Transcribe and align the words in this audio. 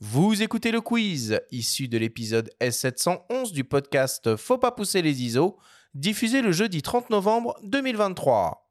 Vous 0.00 0.42
écoutez 0.42 0.72
le 0.72 0.82
quiz, 0.82 1.40
issu 1.50 1.88
de 1.88 1.96
l'épisode 1.96 2.50
S711 2.60 3.54
du 3.54 3.64
podcast 3.64 4.36
Faut 4.36 4.58
pas 4.58 4.70
pousser 4.70 5.00
les 5.00 5.22
ISO, 5.22 5.56
diffusé 5.94 6.42
le 6.42 6.52
jeudi 6.52 6.82
30 6.82 7.08
novembre 7.08 7.56
2023. 7.62 8.68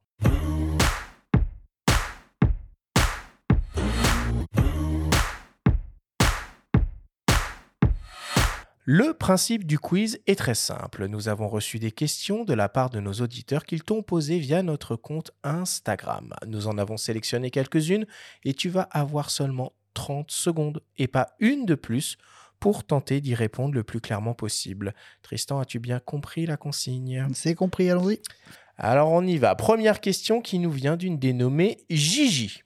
Le 8.84 9.16
principe 9.16 9.66
du 9.66 9.80
quiz 9.80 10.20
est 10.28 10.36
très 10.36 10.54
simple. 10.54 11.08
Nous 11.08 11.28
avons 11.28 11.48
reçu 11.48 11.80
des 11.80 11.92
questions 11.92 12.44
de 12.44 12.54
la 12.54 12.70
part 12.70 12.92
de 12.92 13.00
nos 13.00 13.14
auditeurs 13.14 13.66
qu'ils 13.66 13.82
t'ont 13.82 14.04
posées 14.04 14.38
via 14.38 14.62
notre 14.62 14.96
compte 14.96 15.32
Instagram. 15.44 16.36
Nous 16.46 16.68
en 16.68 16.78
avons 16.78 16.98
sélectionné 16.98 17.50
quelques-unes 17.50 18.06
et 18.44 18.54
tu 18.54 18.70
vas 18.70 18.84
avoir 18.92 19.32
seulement 19.32 19.74
30 19.96 20.30
secondes 20.30 20.84
et 20.98 21.08
pas 21.08 21.30
une 21.40 21.66
de 21.66 21.74
plus 21.74 22.18
pour 22.60 22.84
tenter 22.84 23.22
d'y 23.22 23.34
répondre 23.34 23.74
le 23.74 23.84
plus 23.84 24.02
clairement 24.02 24.36
possible. 24.36 24.94
Tristan, 25.24 25.60
as-tu 25.60 25.80
bien 25.80 26.00
compris 26.00 26.46
la 26.46 26.58
consigne? 26.58 27.28
C'est 27.34 27.56
compris, 27.56 27.90
allons-y. 27.90 28.22
Alors 28.78 29.10
on 29.10 29.26
y 29.26 29.38
va. 29.38 29.56
Première 29.56 30.02
question 30.02 30.42
qui 30.42 30.60
nous 30.60 30.72
vient 30.72 30.98
d'une 30.98 31.18
dénommée 31.18 31.78
Gigi. 31.90 32.62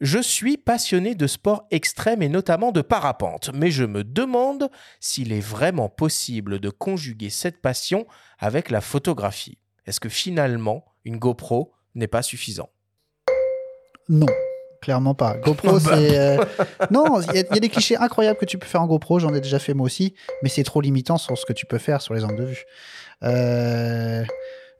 Je 0.00 0.20
suis 0.20 0.56
passionné 0.56 1.14
de 1.16 1.26
sport 1.26 1.66
extrême 1.70 2.22
et 2.22 2.28
notamment 2.28 2.70
de 2.70 2.82
parapente, 2.82 3.50
mais 3.52 3.70
je 3.70 3.84
me 3.84 4.04
demande 4.04 4.70
s'il 5.00 5.32
est 5.32 5.40
vraiment 5.40 5.88
possible 5.88 6.60
de 6.60 6.70
conjuguer 6.70 7.30
cette 7.30 7.60
passion 7.60 8.06
avec 8.38 8.70
la 8.70 8.80
photographie. 8.80 9.58
Est-ce 9.86 9.98
que 9.98 10.08
finalement, 10.08 10.84
une 11.04 11.18
GoPro 11.18 11.72
n'est 11.96 12.06
pas 12.06 12.22
suffisant? 12.22 12.70
Non, 14.08 14.26
clairement 14.80 15.14
pas. 15.14 15.36
GoPro, 15.38 15.78
c'est. 15.80 16.18
euh, 16.18 16.44
Non, 16.90 17.20
il 17.20 17.32
y, 17.34 17.36
y 17.38 17.56
a 17.56 17.60
des 17.60 17.68
clichés 17.68 17.96
incroyables 17.96 18.38
que 18.38 18.44
tu 18.44 18.58
peux 18.58 18.66
faire 18.66 18.82
en 18.82 18.86
GoPro, 18.86 19.18
j'en 19.18 19.34
ai 19.34 19.40
déjà 19.40 19.58
fait 19.58 19.74
moi 19.74 19.86
aussi, 19.86 20.14
mais 20.42 20.48
c'est 20.48 20.64
trop 20.64 20.80
limitant 20.80 21.18
sur 21.18 21.36
ce 21.36 21.44
que 21.46 21.52
tu 21.52 21.66
peux 21.66 21.78
faire 21.78 22.00
sur 22.02 22.14
les 22.14 22.24
angles 22.24 22.36
de 22.36 22.44
vue. 22.44 22.64
Euh, 23.24 24.22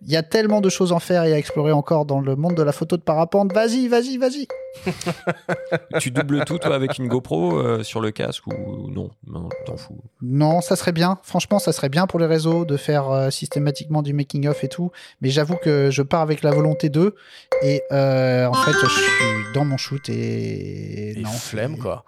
Il 0.02 0.12
y 0.12 0.16
a 0.16 0.22
tellement 0.22 0.60
de 0.60 0.68
choses 0.68 0.92
à 0.92 0.96
en 0.96 1.00
faire 1.00 1.24
et 1.24 1.32
à 1.32 1.38
explorer 1.38 1.72
encore 1.72 2.06
dans 2.06 2.20
le 2.20 2.36
monde 2.36 2.54
de 2.54 2.62
la 2.62 2.72
photo 2.72 2.96
de 2.96 3.02
parapente. 3.02 3.52
Vas-y, 3.52 3.88
vas-y, 3.88 4.16
vas-y. 4.16 4.46
tu 6.00 6.10
doubles 6.10 6.44
tout, 6.44 6.58
toi, 6.58 6.74
avec 6.74 6.98
une 6.98 7.08
GoPro 7.08 7.58
euh, 7.58 7.82
sur 7.82 8.00
le 8.00 8.12
casque 8.12 8.46
ou 8.46 8.88
non? 8.90 9.10
Non, 9.26 9.48
t'en 9.66 9.76
fous. 9.76 9.98
Non, 10.22 10.60
ça 10.60 10.76
serait 10.76 10.92
bien. 10.92 11.18
Franchement, 11.24 11.58
ça 11.58 11.72
serait 11.72 11.88
bien 11.88 12.06
pour 12.06 12.20
les 12.20 12.26
réseaux 12.26 12.64
de 12.64 12.76
faire 12.76 13.10
euh, 13.10 13.30
systématiquement 13.30 14.02
du 14.02 14.12
making-of 14.12 14.62
et 14.62 14.68
tout. 14.68 14.92
Mais 15.20 15.30
j'avoue 15.30 15.56
que 15.56 15.90
je 15.90 16.02
pars 16.02 16.20
avec 16.20 16.42
la 16.42 16.52
volonté 16.52 16.90
d'eux. 16.90 17.16
Et 17.62 17.82
euh, 17.90 18.46
en 18.46 18.54
fait, 18.54 18.72
je 18.72 18.86
suis 18.86 19.52
dans 19.54 19.64
mon 19.64 19.76
shoot 19.76 20.08
et. 20.08 21.18
Et 21.18 21.22
non, 21.22 21.30
flemme, 21.30 21.76
quoi. 21.76 22.04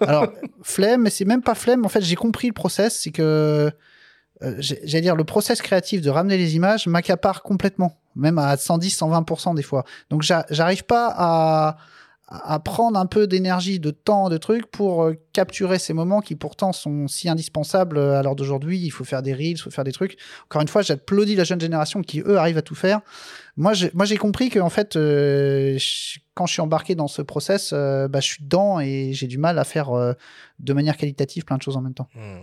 Alors, 0.00 0.28
flemme, 0.62 1.02
mais 1.02 1.10
c'est 1.10 1.24
même 1.24 1.42
pas 1.42 1.54
flemme. 1.54 1.86
En 1.86 1.88
fait, 1.88 2.02
j'ai 2.02 2.16
compris 2.16 2.48
le 2.48 2.54
process. 2.54 3.00
C'est 3.00 3.12
que. 3.12 3.72
Euh, 4.42 4.56
J'allais 4.58 5.02
dire, 5.02 5.16
le 5.16 5.24
process 5.24 5.62
créatif 5.62 6.00
de 6.00 6.10
ramener 6.10 6.36
les 6.36 6.56
images 6.56 6.86
m'accapare 6.86 7.42
complètement. 7.42 7.96
Même 8.16 8.38
à 8.38 8.56
110, 8.56 8.96
120% 8.98 9.54
des 9.54 9.62
fois. 9.62 9.84
Donc, 10.10 10.22
j'a- 10.22 10.46
j'arrive 10.50 10.84
pas 10.84 11.12
à 11.16 11.76
à 12.26 12.58
prendre 12.58 12.98
un 12.98 13.06
peu 13.06 13.26
d'énergie, 13.26 13.78
de 13.78 13.90
temps, 13.90 14.30
de 14.30 14.38
trucs 14.38 14.66
pour 14.66 15.04
euh, 15.04 15.14
capturer 15.32 15.78
ces 15.78 15.92
moments 15.92 16.20
qui 16.20 16.36
pourtant 16.36 16.72
sont 16.72 17.06
si 17.06 17.28
indispensables 17.28 17.98
euh, 17.98 18.18
à 18.18 18.22
l'heure 18.22 18.34
d'aujourd'hui. 18.34 18.78
Il 18.80 18.90
faut 18.90 19.04
faire 19.04 19.22
des 19.22 19.34
reels, 19.34 19.52
il 19.52 19.58
faut 19.58 19.70
faire 19.70 19.84
des 19.84 19.92
trucs. 19.92 20.16
Encore 20.46 20.62
une 20.62 20.68
fois, 20.68 20.80
j'applaudis 20.82 21.36
la 21.36 21.44
jeune 21.44 21.60
génération 21.60 22.00
qui, 22.02 22.20
eux, 22.20 22.38
arrivent 22.38 22.56
à 22.58 22.62
tout 22.62 22.74
faire. 22.74 23.00
Moi, 23.56 23.74
j'ai, 23.74 24.16
compris 24.16 24.48
que 24.48 24.58
en 24.58 24.70
fait, 24.70 24.94
quand 26.34 26.46
je 26.46 26.52
suis 26.52 26.62
embarqué 26.62 26.94
dans 26.94 27.08
ce 27.08 27.22
process, 27.22 27.72
bah, 27.72 28.20
je 28.20 28.26
suis 28.26 28.42
dedans 28.42 28.80
et 28.80 29.12
j'ai 29.12 29.28
du 29.28 29.38
mal 29.38 29.58
à 29.60 29.64
faire 29.64 29.92
de 30.58 30.72
manière 30.72 30.96
qualitative 30.96 31.44
plein 31.44 31.56
de 31.56 31.62
choses 31.62 31.76
en 31.76 31.80
même 31.82 31.94
temps. 31.94 32.08
Hmm. 32.16 32.40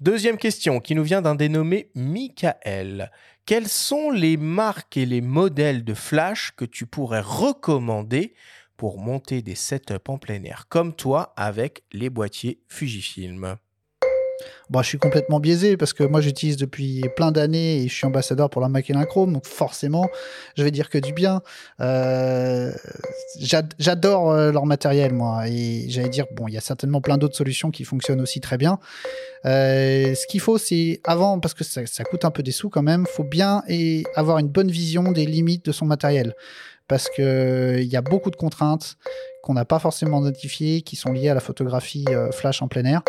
Deuxième 0.00 0.38
question 0.38 0.80
qui 0.80 0.96
nous 0.96 1.04
vient 1.04 1.22
d'un 1.22 1.36
dénommé 1.36 1.90
Michael. 1.94 3.12
Quelles 3.46 3.68
sont 3.68 4.10
les 4.10 4.36
marques 4.36 4.96
et 4.96 5.06
les 5.06 5.20
modèles 5.20 5.84
de 5.84 5.94
flash 5.94 6.52
que 6.56 6.64
tu 6.64 6.84
pourrais 6.84 7.20
recommander 7.20 8.34
pour 8.76 8.98
monter 8.98 9.40
des 9.40 9.54
setups 9.54 10.08
en 10.08 10.18
plein 10.18 10.42
air 10.42 10.66
comme 10.68 10.96
toi 10.96 11.32
avec 11.36 11.84
les 11.92 12.10
boîtiers 12.10 12.60
Fujifilm? 12.66 13.56
Bon, 14.70 14.80
je 14.80 14.88
suis 14.88 14.98
complètement 14.98 15.40
biaisé 15.40 15.76
parce 15.76 15.92
que 15.92 16.04
moi 16.04 16.22
j'utilise 16.22 16.56
depuis 16.56 17.02
plein 17.16 17.32
d'années 17.32 17.82
et 17.82 17.88
je 17.88 17.94
suis 17.94 18.06
ambassadeur 18.06 18.48
pour 18.48 18.62
la 18.62 18.68
Macalin 18.70 19.04
Chrome, 19.04 19.32
donc 19.34 19.44
forcément 19.46 20.08
je 20.56 20.62
vais 20.64 20.70
dire 20.70 20.88
que 20.88 20.96
du 20.98 21.12
bien. 21.12 21.42
Euh, 21.80 22.72
j'ad- 23.38 23.74
J'adore 23.78 24.30
euh, 24.30 24.52
leur 24.52 24.64
matériel, 24.64 25.12
moi, 25.12 25.48
et 25.48 25.84
j'allais 25.88 26.08
dire 26.08 26.24
bon, 26.32 26.48
il 26.48 26.54
y 26.54 26.56
a 26.56 26.60
certainement 26.62 27.00
plein 27.02 27.18
d'autres 27.18 27.36
solutions 27.36 27.70
qui 27.70 27.84
fonctionnent 27.84 28.20
aussi 28.22 28.40
très 28.40 28.56
bien. 28.56 28.78
Euh, 29.44 30.14
ce 30.14 30.26
qu'il 30.26 30.40
faut, 30.40 30.56
c'est 30.56 31.00
avant, 31.04 31.38
parce 31.40 31.52
que 31.52 31.64
ça, 31.64 31.82
coûte 32.04 32.24
un 32.24 32.30
peu 32.30 32.42
des 32.42 32.52
sous 32.52 32.70
quand 32.70 32.82
même, 32.82 33.04
faut 33.06 33.24
bien 33.24 33.62
et 33.68 34.04
avoir 34.14 34.38
une 34.38 34.48
bonne 34.48 34.70
vision 34.70 35.12
des 35.12 35.26
limites 35.26 35.66
de 35.66 35.72
son 35.72 35.84
matériel. 35.84 36.34
Parce 36.88 37.08
que 37.14 37.78
il 37.80 37.86
y 37.88 37.96
a 37.96 38.02
beaucoup 38.02 38.30
de 38.30 38.36
contraintes 38.36 38.96
qu'on 39.42 39.54
n'a 39.54 39.64
pas 39.66 39.78
forcément 39.78 40.20
identifiées, 40.22 40.80
qui 40.82 40.96
sont 40.96 41.12
liées 41.12 41.28
à 41.28 41.34
la 41.34 41.40
photographie 41.40 42.04
euh, 42.08 42.30
flash 42.32 42.62
en 42.62 42.68
plein 42.68 42.84
air. 42.84 43.02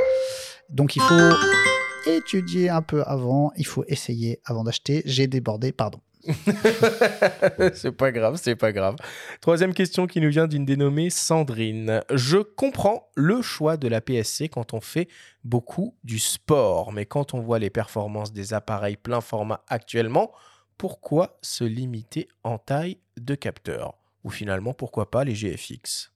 Donc 0.69 0.95
il 0.95 1.01
faut 1.01 2.09
étudier 2.09 2.69
un 2.69 2.81
peu 2.81 3.03
avant, 3.03 3.51
il 3.57 3.65
faut 3.65 3.83
essayer 3.87 4.39
avant 4.45 4.63
d'acheter. 4.63 5.01
J'ai 5.05 5.27
débordé, 5.27 5.71
pardon. 5.71 5.99
c'est 7.73 7.91
pas 7.91 8.11
grave, 8.11 8.39
c'est 8.41 8.55
pas 8.55 8.71
grave. 8.71 8.95
Troisième 9.41 9.73
question 9.73 10.07
qui 10.07 10.21
nous 10.21 10.29
vient 10.29 10.47
d'une 10.47 10.65
dénommée 10.65 11.09
Sandrine. 11.09 12.01
Je 12.11 12.37
comprends 12.37 13.09
le 13.15 13.41
choix 13.41 13.77
de 13.77 13.87
la 13.87 14.01
PSC 14.01 14.49
quand 14.49 14.73
on 14.73 14.81
fait 14.81 15.07
beaucoup 15.43 15.95
du 16.03 16.19
sport, 16.19 16.91
mais 16.91 17.05
quand 17.05 17.33
on 17.33 17.41
voit 17.41 17.59
les 17.59 17.69
performances 17.69 18.33
des 18.33 18.53
appareils 18.53 18.97
plein 18.97 19.21
format 19.21 19.63
actuellement, 19.67 20.31
pourquoi 20.77 21.37
se 21.41 21.63
limiter 21.63 22.27
en 22.43 22.57
taille 22.57 22.97
de 23.17 23.35
capteur? 23.35 23.95
Ou 24.23 24.31
finalement, 24.31 24.73
pourquoi 24.73 25.11
pas 25.11 25.23
les 25.23 25.35
GFX 25.35 26.14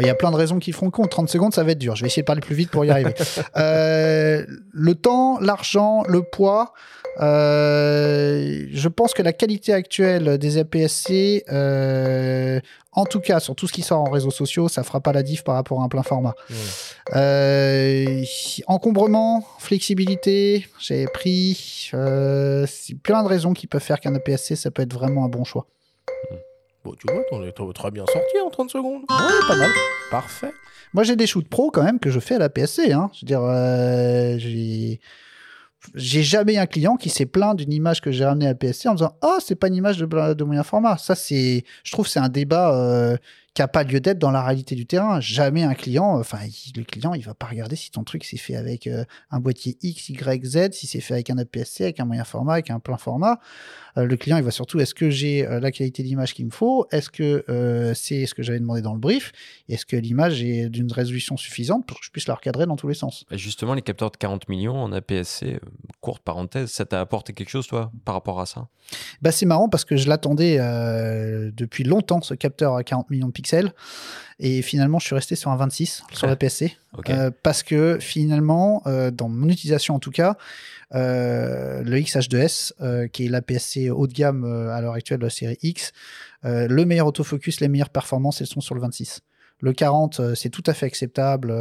Il 0.00 0.06
y 0.06 0.10
a 0.10 0.14
plein 0.14 0.30
de 0.30 0.36
raisons 0.36 0.58
qui 0.58 0.72
feront 0.72 0.90
compte. 0.90 1.10
30 1.10 1.28
secondes, 1.28 1.52
ça 1.54 1.62
va 1.64 1.72
être 1.72 1.78
dur. 1.78 1.96
Je 1.96 2.02
vais 2.02 2.06
essayer 2.06 2.22
de 2.22 2.26
parler 2.26 2.40
plus 2.40 2.54
vite 2.54 2.70
pour 2.70 2.84
y 2.84 2.90
arriver. 2.90 3.14
Euh, 3.56 4.44
le 4.72 4.94
temps, 4.94 5.38
l'argent, 5.40 6.02
le 6.08 6.22
poids. 6.22 6.72
euh, 7.20 8.66
je 8.72 8.88
pense 8.88 9.12
que 9.12 9.22
la 9.22 9.32
qualité 9.32 9.72
actuelle 9.72 10.38
des 10.38 10.58
APS-C, 10.58 11.44
euh, 11.50 12.60
en 12.92 13.04
tout 13.04 13.20
cas 13.20 13.40
sur 13.40 13.54
tout 13.54 13.66
ce 13.68 13.72
qui 13.72 13.82
sort 13.82 14.00
en 14.00 14.10
réseaux 14.10 14.30
sociaux, 14.30 14.68
ça 14.68 14.82
fera 14.82 15.00
pas 15.00 15.12
la 15.12 15.22
diff 15.22 15.44
par 15.44 15.54
rapport 15.56 15.80
à 15.82 15.84
un 15.84 15.88
plein 15.88 16.02
format. 16.02 16.34
Encombrement, 18.66 19.46
flexibilité, 19.58 20.66
j'ai 20.78 21.06
pris. 21.06 21.90
C'est 21.90 22.98
plein 23.02 23.22
de 23.22 23.28
raisons 23.28 23.52
qui 23.52 23.66
peuvent 23.66 23.82
faire 23.82 24.00
qu'un 24.00 24.14
APS-C, 24.14 24.56
ça 24.56 24.70
peut 24.70 24.82
être 24.82 24.94
vraiment 24.94 25.24
un 25.24 25.28
bon 25.28 25.44
choix. 25.44 25.66
Bon, 26.84 26.94
tu 26.98 27.06
vois, 27.12 27.22
t'en 27.30 27.42
es 27.42 27.72
très 27.72 27.90
bien 27.90 28.04
sorti 28.06 28.40
en 28.44 28.50
30 28.50 28.70
secondes. 28.70 29.02
Ouais, 29.02 29.48
pas 29.48 29.56
mal. 29.56 29.70
Parfait. 30.10 30.52
Moi, 30.94 31.04
j'ai 31.04 31.16
des 31.16 31.26
shoots 31.26 31.48
pro 31.48 31.70
quand 31.70 31.82
même 31.82 32.00
que 32.00 32.10
je 32.10 32.18
fais 32.18 32.34
à 32.34 32.38
la 32.38 32.48
PSC. 32.48 32.92
Hein. 32.92 33.10
Je 33.14 33.20
veux 33.20 33.26
dire, 33.26 33.42
euh, 33.42 34.36
j'ai. 34.38 35.00
J'ai 35.96 36.22
jamais 36.22 36.58
un 36.58 36.66
client 36.66 36.96
qui 36.96 37.10
s'est 37.10 37.26
plaint 37.26 37.56
d'une 37.56 37.72
image 37.72 38.00
que 38.00 38.12
j'ai 38.12 38.24
ramenée 38.24 38.46
à 38.46 38.50
la 38.50 38.54
PSC 38.54 38.86
en 38.88 38.94
disant 38.94 39.16
Ah, 39.20 39.38
c'est 39.40 39.56
pas 39.56 39.66
une 39.66 39.74
image 39.74 39.98
de, 39.98 40.44
moyen 40.44 40.62
format. 40.62 40.96
Ça, 40.96 41.16
c'est. 41.16 41.64
Je 41.82 41.92
trouve 41.92 42.04
que 42.04 42.10
c'est 42.10 42.20
un 42.20 42.28
débat 42.28 42.72
euh, 42.72 43.16
qui 43.54 43.60
a 43.62 43.68
pas 43.68 43.84
lieu 43.84 44.00
d'être 44.00 44.18
dans 44.18 44.30
la 44.30 44.42
réalité 44.42 44.74
du 44.74 44.86
terrain. 44.86 45.20
Jamais 45.20 45.62
un 45.62 45.74
client. 45.74 46.18
Enfin, 46.18 46.38
il- 46.46 46.72
le 46.76 46.84
client, 46.84 47.12
il 47.12 47.22
va 47.22 47.34
pas 47.34 47.46
regarder 47.46 47.76
si 47.76 47.90
ton 47.90 48.02
truc 48.02 48.24
s'est 48.24 48.38
fait 48.38 48.56
avec 48.56 48.86
euh, 48.86 49.04
un 49.30 49.40
boîtier 49.40 49.76
X, 49.82 50.08
Y, 50.08 50.44
Z, 50.46 50.70
si 50.72 50.86
c'est 50.86 51.00
fait 51.00 51.14
avec 51.14 51.28
un 51.28 51.36
APS-C, 51.36 51.84
avec 51.84 52.00
un 52.00 52.06
moyen 52.06 52.24
format, 52.24 52.54
avec 52.54 52.70
un 52.70 52.80
plein 52.80 52.96
format. 52.96 53.38
Euh, 53.98 54.04
le 54.06 54.16
client, 54.16 54.38
il 54.38 54.42
va 54.42 54.50
surtout 54.52 54.80
est-ce 54.80 54.94
que 54.94 55.10
j'ai 55.10 55.46
euh, 55.46 55.60
la 55.60 55.70
qualité 55.70 56.02
d'image 56.02 56.32
qu'il 56.32 56.46
me 56.46 56.50
faut? 56.50 56.86
Est-ce 56.92 57.10
que 57.10 57.44
euh, 57.50 57.92
c'est 57.94 58.24
ce 58.24 58.34
que 58.34 58.42
j'avais 58.42 58.58
demandé 58.60 58.80
dans 58.80 58.94
le 58.94 59.00
brief? 59.00 59.32
Est-ce 59.68 59.84
que 59.84 59.96
l'image 59.96 60.42
est 60.42 60.70
d'une 60.70 60.90
résolution 60.90 61.36
suffisante 61.36 61.86
pour 61.86 62.00
que 62.00 62.06
je 62.06 62.10
puisse 62.10 62.26
la 62.28 62.34
recadrer 62.34 62.64
dans 62.64 62.76
tous 62.76 62.88
les 62.88 62.94
sens? 62.94 63.26
Et 63.30 63.36
justement, 63.36 63.74
les 63.74 63.82
capteurs 63.82 64.10
de 64.10 64.16
40 64.16 64.48
millions 64.48 64.76
en 64.82 64.92
APS-C, 64.92 65.54
euh, 65.54 65.58
courte 66.02 66.22
parenthèse, 66.22 66.70
ça 66.70 66.84
t'a 66.84 67.00
apporté 67.00 67.32
quelque 67.32 67.48
chose, 67.48 67.66
toi, 67.66 67.90
par 68.04 68.14
rapport 68.14 68.40
à 68.40 68.46
ça? 68.46 68.68
Bah, 69.22 69.32
C'est 69.32 69.46
marrant 69.46 69.68
parce 69.68 69.86
que 69.86 69.96
je 69.96 70.08
l'attendais 70.08 70.58
euh, 70.58 71.50
depuis 71.54 71.84
longtemps, 71.84 72.20
ce 72.20 72.34
capteur 72.34 72.76
à 72.76 72.84
40 72.84 73.08
millions 73.08 73.28
de 73.28 73.32
pixels. 73.32 73.72
Et 74.38 74.60
finalement, 74.60 74.98
je 74.98 75.06
suis 75.06 75.14
resté 75.14 75.36
sur 75.36 75.50
un 75.50 75.56
26 75.56 76.02
sur 76.12 76.26
la 76.26 76.36
PSC. 76.36 76.76
Euh, 77.08 77.30
parce 77.42 77.62
que 77.62 77.98
finalement, 78.00 78.82
euh, 78.86 79.10
dans 79.10 79.28
mon 79.28 79.48
utilisation 79.48 79.94
en 79.94 80.00
tout 80.00 80.10
cas, 80.10 80.36
le 80.90 81.96
XH2S, 81.96 82.72
euh, 82.82 83.06
qui 83.06 83.24
est 83.24 83.28
l'APS-C 83.28 83.88
haut 83.88 84.06
de 84.06 84.12
gamme 84.12 84.44
à 84.44 84.80
l'heure 84.82 84.94
actuelle 84.94 85.20
de 85.20 85.24
la 85.24 85.30
série 85.30 85.56
X, 85.62 85.92
le 86.42 86.84
meilleur 86.84 87.06
autofocus, 87.06 87.60
les 87.60 87.68
meilleures 87.68 87.88
performances, 87.88 88.40
elles 88.40 88.48
sont 88.48 88.60
sur 88.60 88.74
le 88.74 88.80
26. 88.80 89.22
Le 89.62 89.72
40, 89.72 90.18
euh, 90.18 90.34
c'est 90.34 90.50
tout 90.50 90.64
à 90.66 90.74
fait 90.74 90.86
acceptable, 90.86 91.54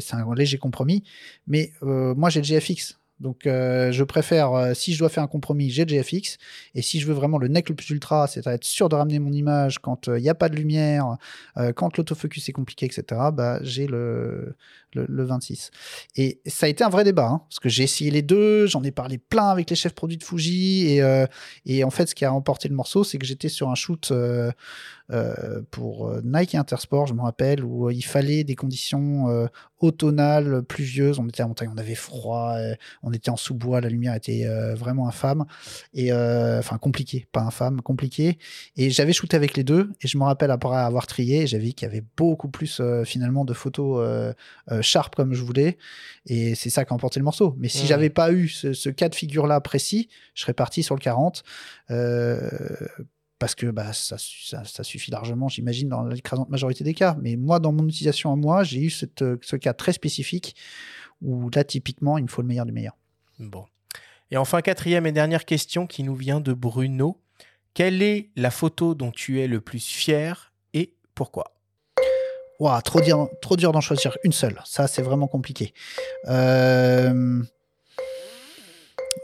c'est 0.00 0.14
un 0.14 0.34
léger 0.34 0.56
compromis. 0.56 1.02
Mais 1.48 1.72
euh, 1.82 2.14
moi, 2.14 2.30
j'ai 2.30 2.40
le 2.40 2.46
GFX. 2.46 2.96
Donc, 3.20 3.46
euh, 3.46 3.92
je 3.92 4.04
préfère, 4.04 4.52
euh, 4.52 4.74
si 4.74 4.92
je 4.92 4.98
dois 4.98 5.08
faire 5.08 5.22
un 5.22 5.28
compromis, 5.28 5.70
j'ai 5.70 5.86
GFX. 5.86 6.36
Et 6.74 6.82
si 6.82 7.00
je 7.00 7.06
veux 7.06 7.14
vraiment 7.14 7.38
le 7.38 7.48
nec 7.48 7.68
le 7.68 7.74
plus 7.74 7.90
ultra, 7.90 8.26
c'est 8.26 8.46
à 8.46 8.54
être 8.54 8.64
sûr 8.64 8.88
de 8.88 8.96
ramener 8.96 9.18
mon 9.18 9.32
image 9.32 9.78
quand 9.78 10.08
il 10.08 10.22
n'y 10.22 10.28
a 10.28 10.34
pas 10.34 10.48
de 10.48 10.56
lumière, 10.56 11.16
quand 11.76 11.96
l'autofocus 11.96 12.48
est 12.48 12.52
compliqué, 12.52 12.86
etc., 12.86 13.04
bah, 13.32 13.58
j'ai 13.62 13.86
le, 13.86 14.56
le, 14.92 15.24
26. 15.24 15.70
Et 16.16 16.40
ça 16.46 16.66
a 16.66 16.68
été 16.68 16.84
un 16.84 16.88
vrai 16.88 17.04
débat, 17.04 17.26
hein, 17.26 17.42
parce 17.48 17.60
que 17.60 17.68
j'ai 17.68 17.84
essayé 17.84 18.10
les 18.10 18.22
deux, 18.22 18.66
j'en 18.66 18.82
ai 18.82 18.90
parlé 18.90 19.18
plein 19.18 19.48
avec 19.48 19.70
les 19.70 19.76
chefs 19.76 19.94
produits 19.94 20.16
de 20.16 20.24
Fuji. 20.24 20.88
Et, 20.88 21.26
et 21.66 21.84
en 21.84 21.90
fait, 21.90 22.06
ce 22.06 22.14
qui 22.14 22.24
a 22.24 22.32
emporté 22.32 22.68
le 22.68 22.74
morceau, 22.74 23.04
c'est 23.04 23.18
que 23.18 23.26
j'étais 23.26 23.48
sur 23.48 23.70
un 23.70 23.74
shoot 23.74 24.12
euh, 25.03 25.03
pour 25.70 26.08
euh, 26.08 26.20
Nike 26.24 26.54
Intersport, 26.54 27.06
je 27.06 27.14
me 27.14 27.20
rappelle, 27.20 27.62
où 27.64 27.88
euh, 27.88 27.92
il 27.92 28.04
fallait 28.04 28.44
des 28.44 28.54
conditions 28.54 29.48
automnales, 29.80 30.62
pluvieuses. 30.62 31.18
On 31.18 31.28
était 31.28 31.42
en 31.42 31.48
montagne, 31.48 31.70
on 31.72 31.78
avait 31.78 31.94
froid, 31.94 32.56
on 33.02 33.12
était 33.12 33.30
en 33.30 33.36
sous-bois, 33.36 33.80
la 33.80 33.88
lumière 33.88 34.14
était 34.14 34.46
vraiment 34.74 35.08
infâme. 35.08 35.44
Et 35.92 36.12
enfin, 36.12 36.78
compliqué, 36.78 37.26
pas 37.32 37.42
infâme, 37.42 37.82
compliqué. 37.82 38.38
Et 38.76 38.90
j'avais 38.90 39.12
shooté 39.12 39.36
avec 39.36 39.56
les 39.56 39.64
deux, 39.64 39.90
et 40.00 40.08
je 40.08 40.16
me 40.16 40.24
rappelle 40.24 40.50
après 40.50 40.76
avoir 40.76 41.06
trié, 41.06 41.46
j'avais 41.46 41.64
vu 41.64 41.72
qu'il 41.72 41.86
y 41.86 41.90
avait 41.90 42.04
beaucoup 42.16 42.48
plus 42.48 42.80
finalement 43.04 43.44
de 43.44 43.52
photos 43.52 44.34
sharp 44.80 45.14
comme 45.14 45.34
je 45.34 45.42
voulais. 45.42 45.76
Et 46.26 46.54
c'est 46.54 46.70
ça 46.70 46.84
qui 46.84 46.92
a 46.92 46.94
emporté 46.94 47.20
le 47.20 47.24
morceau. 47.24 47.54
Mais 47.58 47.68
si 47.68 47.84
mmh. 47.84 47.86
j'avais 47.86 48.10
pas 48.10 48.32
eu 48.32 48.48
ce, 48.48 48.72
ce, 48.72 48.88
cas 48.88 49.10
de 49.10 49.14
figure-là 49.14 49.60
précis, 49.60 50.08
je 50.34 50.42
serais 50.42 50.54
parti 50.54 50.82
sur 50.82 50.94
le 50.94 51.00
40. 51.00 51.44
Euh, 51.90 52.48
parce 53.44 53.54
que 53.54 53.66
bah, 53.66 53.92
ça, 53.92 54.16
suffit 54.16 55.10
largement, 55.10 55.48
j'imagine, 55.48 55.90
dans 55.90 56.02
l'écrasante 56.06 56.48
majorité 56.48 56.82
des 56.82 56.94
cas. 56.94 57.14
Mais 57.20 57.36
moi, 57.36 57.60
dans 57.60 57.72
mon 57.72 57.86
utilisation 57.86 58.32
à 58.32 58.36
moi, 58.36 58.64
j'ai 58.64 58.80
eu 58.80 58.90
euh, 59.20 59.36
ce 59.42 59.56
cas 59.56 59.74
très 59.74 59.92
spécifique 59.92 60.56
où 61.20 61.50
là, 61.54 61.62
typiquement, 61.62 62.16
il 62.16 62.24
me 62.24 62.28
faut 62.28 62.40
le 62.40 62.48
meilleur 62.48 62.64
du 62.64 62.72
meilleur. 62.72 62.96
Bon. 63.38 63.66
Et 64.30 64.38
enfin, 64.38 64.62
quatrième 64.62 65.04
et 65.04 65.12
dernière 65.12 65.44
question 65.44 65.86
qui 65.86 66.04
nous 66.04 66.14
vient 66.14 66.40
de 66.40 66.54
Bruno. 66.54 67.20
Quelle 67.74 68.00
est 68.00 68.30
la 68.34 68.50
photo 68.50 68.94
dont 68.94 69.10
tu 69.10 69.42
es 69.42 69.46
le 69.46 69.60
plus 69.60 69.86
fier 69.86 70.54
et 70.72 70.94
pourquoi? 71.14 71.52
Trop, 72.82 73.02
dur, 73.02 73.28
trop 73.42 73.56
dur 73.56 73.72
d'en 73.72 73.82
choisir 73.82 74.16
une 74.24 74.32
seule. 74.32 74.58
Ça, 74.64 74.86
c'est 74.86 75.02
vraiment 75.02 75.26
compliqué. 75.26 75.74
Euh, 76.28 77.42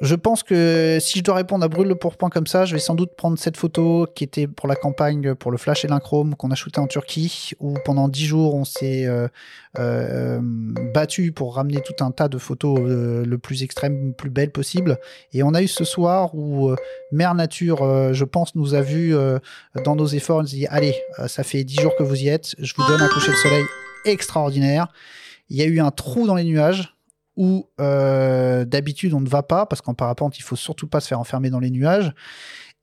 je 0.01 0.15
pense 0.15 0.43
que 0.43 0.97
si 0.99 1.19
je 1.19 1.25
dois 1.25 1.35
répondre 1.35 1.63
à 1.63 1.69
brûle 1.69 1.89
le 1.89 1.95
pourpoint 1.95 2.31
comme 2.31 2.47
ça, 2.47 2.65
je 2.65 2.73
vais 2.73 2.81
sans 2.81 2.95
doute 2.95 3.15
prendre 3.17 3.39
cette 3.39 3.59
photo 3.59 4.07
qui 4.15 4.25
était 4.25 4.47
pour 4.47 4.67
la 4.67 4.75
campagne 4.75 5.35
pour 5.35 5.51
le 5.51 5.59
flash 5.59 5.85
et 5.85 5.89
l'inchrome 5.89 6.37
qu'on 6.37 6.51
a 6.51 6.55
shooté 6.55 6.81
en 6.81 6.87
Turquie, 6.87 7.51
où 7.61 7.75
pendant 7.85 8.09
dix 8.09 8.25
jours 8.25 8.55
on 8.55 8.65
s'est 8.65 9.05
euh, 9.05 9.29
euh, 9.79 10.39
battu 10.43 11.33
pour 11.33 11.55
ramener 11.55 11.83
tout 11.83 12.03
un 12.03 12.13
tas 12.13 12.29
de 12.29 12.39
photos 12.39 12.79
euh, 12.81 13.27
le 13.27 13.37
plus 13.37 13.63
extrême, 13.63 14.09
le 14.09 14.13
plus 14.15 14.31
belle 14.31 14.53
possible. 14.53 14.99
Et 15.35 15.43
on 15.43 15.53
a 15.53 15.61
eu 15.61 15.69
ce 15.69 15.85
soir 15.85 16.35
où 16.35 16.75
Mère 17.13 17.35
Nature, 17.35 18.15
je 18.15 18.25
pense, 18.25 18.55
nous 18.55 18.73
a 18.73 18.81
vu 18.81 19.15
dans 19.85 19.97
nos 19.97 20.07
efforts, 20.07 20.41
nous 20.41 20.49
dit 20.49 20.67
allez, 20.69 20.95
ça 21.27 21.43
fait 21.43 21.63
dix 21.63 21.79
jours 21.79 21.95
que 21.97 22.03
vous 22.03 22.23
y 22.23 22.29
êtes, 22.29 22.55
je 22.59 22.73
vous 22.75 22.87
donne 22.89 23.03
un 23.03 23.09
coucher 23.09 23.33
de 23.33 23.37
soleil 23.37 23.65
extraordinaire. 24.07 24.89
Il 25.51 25.59
y 25.59 25.63
a 25.63 25.67
eu 25.67 25.81
un 25.81 25.91
trou 25.91 26.27
dans 26.27 26.37
les 26.37 26.45
nuages 26.45 26.95
où 27.37 27.69
euh, 27.81 28.65
d'habitude 28.65 29.15
on 29.15 29.21
ne 29.21 29.29
va 29.29 29.43
pas 29.43 29.67
parce 29.67 29.81
qu'en 29.81 29.95
parapente 29.95 30.39
il 30.39 30.43
faut 30.43 30.57
surtout 30.57 30.87
pas 30.87 31.01
se 31.01 31.09
faire 31.09 31.21
enfermer 31.21 31.51
dans 31.51 31.61
les 31.61 31.71
nuages. 31.71 32.13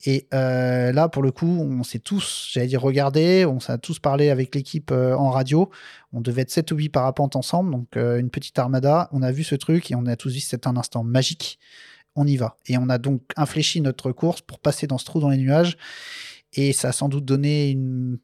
Et 0.06 0.28
euh, 0.32 0.92
là, 0.92 1.10
pour 1.10 1.24
le 1.24 1.32
coup, 1.32 1.48
on 1.48 1.82
s'est 1.82 1.98
tous, 1.98 2.50
j'allais 2.52 2.68
dire, 2.68 2.84
regardé, 2.84 3.46
on 3.46 3.60
s'est 3.60 3.80
tous 3.80 3.98
parlé 3.98 4.30
avec 4.30 4.54
l'équipe 4.54 4.92
euh, 4.92 5.16
en 5.16 5.32
radio. 5.32 5.72
On 6.14 6.22
devait 6.22 6.44
être 6.44 6.52
7 6.52 6.72
ou 6.72 6.76
8 6.76 6.90
parapentes 6.90 7.36
ensemble, 7.36 7.72
donc 7.72 7.96
une 7.96 8.30
petite 8.30 8.60
armada. 8.60 9.10
On 9.12 9.24
a 9.24 9.32
vu 9.32 9.44
ce 9.44 9.56
truc 9.56 9.90
et 9.90 9.96
on 9.96 10.06
a 10.06 10.16
tous 10.16 10.34
dit 10.34 10.40
c'est 10.40 10.68
un 10.68 10.78
instant 10.78 11.04
magique. 11.04 11.58
On 12.16 12.28
y 12.28 12.38
va. 12.38 12.58
Et 12.68 12.78
on 12.78 12.90
a 12.90 13.00
donc 13.00 13.24
infléchi 13.38 13.82
notre 13.82 14.12
course 14.12 14.42
pour 14.42 14.60
passer 14.60 14.86
dans 14.86 15.00
ce 15.00 15.06
trou 15.06 15.20
dans 15.20 15.30
les 15.30 15.38
nuages. 15.38 15.78
Et 16.54 16.74
ça 16.74 16.90
a 16.90 16.92
sans 16.92 17.10
doute 17.10 17.26
donné 17.26 17.72
une 17.72 18.20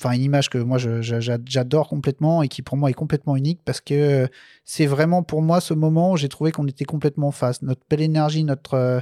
enfin 0.00 0.14
une 0.14 0.22
image 0.22 0.48
que 0.48 0.56
moi 0.56 0.78
j'adore 0.78 1.88
complètement 1.88 2.42
et 2.42 2.48
qui 2.48 2.62
pour 2.62 2.76
moi 2.76 2.88
est 2.88 2.94
complètement 2.94 3.36
unique 3.36 3.60
parce 3.64 3.80
que 3.80 4.28
c'est 4.64 4.86
vraiment 4.86 5.22
pour 5.22 5.42
moi 5.42 5.60
ce 5.60 5.74
moment 5.74 6.12
où 6.12 6.16
j'ai 6.16 6.28
trouvé 6.28 6.52
qu'on 6.52 6.66
était 6.66 6.86
complètement 6.86 7.28
en 7.28 7.32
face. 7.32 7.60
Notre 7.60 7.82
belle 7.90 8.00
énergie, 8.00 8.42
notre, 8.44 8.74
euh, 8.74 9.00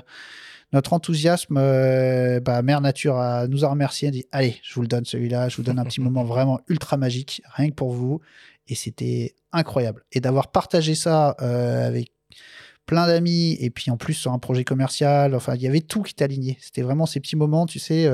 notre 0.73 0.93
enthousiasme, 0.93 1.57
euh, 1.57 2.41
bah, 2.41 2.63
Mère 2.63 2.81
Nature 2.81 3.17
a, 3.17 3.47
nous 3.47 3.65
a 3.65 3.69
remercié, 3.69 4.09
a 4.09 4.11
dit 4.11 4.27
Allez, 4.33 4.57
je 4.63 4.75
vous 4.75 4.83
le 4.83 4.89
donne 4.89 5.05
celui-là, 5.05 5.49
je 5.49 5.57
vous 5.57 5.63
donne 5.63 5.79
un 5.79 5.85
petit 5.85 6.01
moment 6.01 6.25
vraiment 6.25 6.61
ultra 6.69 6.97
magique, 6.97 7.43
rien 7.55 7.71
que 7.71 7.75
pour 7.75 7.93
vous. 7.93 8.21
Et 8.67 8.75
c'était 8.75 9.35
incroyable. 9.53 10.05
Et 10.13 10.21
d'avoir 10.21 10.49
partagé 10.49 10.95
ça 10.95 11.37
euh, 11.41 11.87
avec 11.87 12.11
plein 12.87 13.07
d'amis 13.07 13.57
et 13.61 13.71
puis 13.71 13.91
en 13.91 13.97
plus 13.97 14.15
sur 14.15 14.33
un 14.33 14.39
projet 14.39 14.65
commercial, 14.65 15.35
enfin, 15.35 15.55
il 15.55 15.63
y 15.63 15.69
avait 15.69 15.81
tout 15.81 16.03
qui 16.03 16.13
était 16.13 16.25
aligné. 16.25 16.59
C'était 16.61 16.83
vraiment 16.83 17.07
ces 17.07 17.21
petits 17.21 17.37
moments, 17.37 17.67
tu 17.67 17.79
sais. 17.79 18.09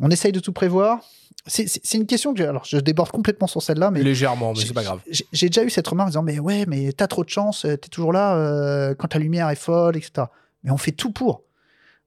On 0.00 0.10
essaye 0.10 0.32
de 0.32 0.40
tout 0.40 0.52
prévoir, 0.52 1.00
c'est 1.46 1.94
une 1.94 2.06
question 2.06 2.34
que 2.34 2.42
alors 2.42 2.64
je 2.64 2.76
déborde 2.76 3.10
complètement 3.10 3.46
sur 3.46 3.62
celle-là, 3.62 3.90
mais 3.90 4.02
légèrement, 4.02 4.52
mais 4.52 4.60
c'est 4.60 4.74
pas 4.74 4.82
grave. 4.82 5.00
J'ai 5.32 5.48
déjà 5.48 5.64
eu 5.64 5.70
cette 5.70 5.88
remarque 5.88 6.08
en 6.08 6.10
disant 6.10 6.22
mais 6.22 6.38
ouais, 6.38 6.64
mais 6.66 6.92
t'as 6.92 7.06
trop 7.06 7.24
de 7.24 7.30
chance, 7.30 7.64
euh, 7.64 7.76
t'es 7.76 7.88
toujours 7.88 8.12
là 8.12 8.36
euh, 8.36 8.94
quand 8.94 9.08
ta 9.08 9.18
lumière 9.18 9.48
est 9.48 9.56
folle, 9.56 9.96
etc. 9.96 10.26
Mais 10.64 10.70
on 10.70 10.76
fait 10.76 10.92
tout 10.92 11.10
pour. 11.10 11.42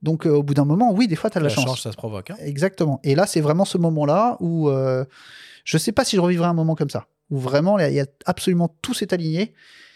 Donc 0.02 0.28
euh, 0.28 0.32
au 0.32 0.44
bout 0.44 0.54
d'un 0.54 0.66
moment, 0.66 0.94
oui, 0.94 1.08
des 1.08 1.16
fois 1.16 1.30
t'as 1.30 1.40
de 1.40 1.46
la, 1.46 1.50
chance. 1.50 1.66
chance. 1.66 1.82
ça 1.82 1.92
se 1.92 1.98
provoque. 1.98 2.30
Hein. 2.30 2.38
Exactement. 2.40 3.00
Et 3.04 3.16
là, 3.16 3.26
c'est 3.26 3.42
vraiment 3.42 3.66
ce 3.66 3.78
moment-là 3.80 4.38
où 4.40 4.70
je 5.66 5.78
sais 5.78 5.92
pas 5.92 6.06
si 6.06 6.16
je 6.16 6.22
revivrai 6.22 6.48
un 6.48 6.54
moment 6.54 6.76
comme 6.76 6.90
ça, 6.90 7.08
où 7.32 7.40
vraiment 7.40 7.80
il 7.80 7.94
y 7.94 8.00
a 8.00 8.06
absolument 8.26 8.76
tout 8.82 8.94
s'est 8.94 9.14
aligné. 9.14 9.54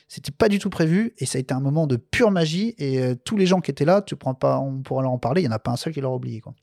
C'était 0.09 0.31
pas 0.31 0.47
du 0.47 0.57
tout 0.57 0.69
prévu 0.69 1.13
et 1.17 1.25
ça 1.25 1.37
a 1.37 1.41
été 1.41 1.53
un 1.53 1.59
moment 1.59 1.85
de 1.85 1.97
pure 1.97 2.31
magie. 2.31 2.73
Et 2.77 3.01
tous 3.25 3.35
les 3.35 3.45
gens 3.45 3.59
qui 3.59 3.71
étaient 3.71 3.85
là, 3.85 4.01
tu 4.01 4.15
prends 4.15 4.33
pas, 4.33 4.57
on 4.57 4.81
pourra 4.81 5.01
leur 5.01 5.11
en 5.11 5.17
parler. 5.17 5.41
Il 5.41 5.45
y 5.45 5.47
en 5.49 5.51
a 5.51 5.59
pas 5.59 5.71
un 5.71 5.75
seul 5.75 5.93
qui 5.93 5.99
l'aura 5.99 6.15
oublié 6.15 6.39
quoi. 6.39 6.53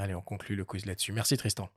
Allez, 0.00 0.14
on 0.14 0.22
conclut 0.22 0.56
le 0.56 0.64
quiz 0.64 0.86
là-dessus. 0.86 1.12
Merci 1.12 1.36
Tristan. 1.36 1.68